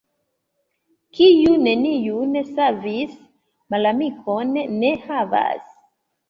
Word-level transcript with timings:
Kiu 1.17 1.51
neniun 1.67 2.33
savis, 2.47 3.13
malamikon 3.75 4.57
ne 4.81 4.91
havas. 5.05 5.71